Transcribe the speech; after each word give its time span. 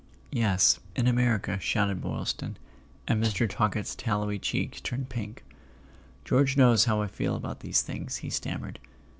"Yes—in 0.31 1.05
America!" 1.05 1.59
shouted 1.59 2.01
Boylston; 2.01 2.57
and 3.07 3.23
Mr. 3.23 3.47
Talkett's 3.47 3.93
tallowy 3.95 4.39
cheeks 4.41 4.81
turned 4.81 5.09
pink. 5.09 5.43
"George 6.25 6.57
knows 6.57 6.85
how 6.85 7.03
I 7.03 7.07
feel 7.07 7.35
about 7.35 7.59
these 7.59 7.83
things," 7.83 8.15
he 8.15 8.31
stammered. 8.31 8.79